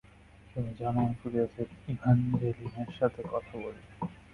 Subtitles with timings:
[0.51, 3.81] তুমি জানো, আমি প্রতি রাতে ইভ্যাঞ্জেলিনের সাথে কথা বলি।